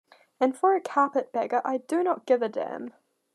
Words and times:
And 0.39 0.57
for 0.57 0.73
a 0.75 0.81
Carpetbagger 0.81 1.61
I 1.63 1.77
do 1.77 2.01
not 2.01 2.25
give 2.25 2.41
a 2.41 2.49
damn. 2.49 2.91